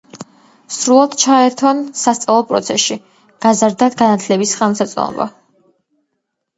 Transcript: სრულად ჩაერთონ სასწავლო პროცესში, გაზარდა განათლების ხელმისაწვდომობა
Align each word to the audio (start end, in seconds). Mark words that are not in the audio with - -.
სრულად 0.77 1.17
ჩაერთონ 1.23 1.83
სასწავლო 2.01 2.47
პროცესში, 2.55 2.99
გაზარდა 3.47 3.93
განათლების 4.03 4.59
ხელმისაწვდომობა 4.59 5.33